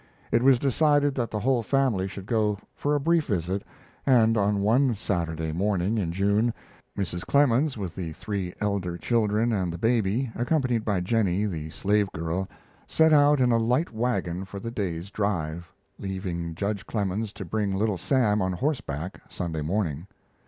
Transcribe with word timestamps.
It 0.31 0.41
was 0.41 0.57
decided 0.57 1.13
that 1.13 1.29
the 1.29 1.41
whole 1.41 1.61
family 1.61 2.07
should 2.07 2.25
go 2.25 2.57
for 2.73 2.95
a 2.95 2.99
brief 2.99 3.27
visit, 3.27 3.61
and 4.03 4.35
one 4.59 4.95
Saturday 4.95 5.51
morning 5.51 5.99
in 5.99 6.11
June 6.11 6.55
Mrs. 6.97 7.23
Clemens, 7.23 7.77
with 7.77 7.93
the 7.95 8.11
three 8.13 8.51
elder 8.59 8.97
children 8.97 9.53
and 9.53 9.71
the 9.71 9.77
baby, 9.77 10.31
accompanied 10.35 10.83
by 10.83 11.01
Jennie, 11.01 11.45
the 11.45 11.69
slave 11.69 12.11
girl, 12.15 12.49
set 12.87 13.13
out 13.13 13.39
in 13.39 13.51
a 13.51 13.59
light 13.59 13.93
wagon 13.93 14.43
for 14.43 14.59
the 14.59 14.71
day's 14.71 15.11
drive, 15.11 15.71
leaving 15.99 16.55
Judge 16.55 16.83
Clemens 16.87 17.31
to 17.33 17.45
bring 17.45 17.75
Little 17.75 17.99
Sam 17.99 18.41
on 18.41 18.53
horseback 18.53 19.21
Sunday 19.29 19.61
morning. 19.61 20.07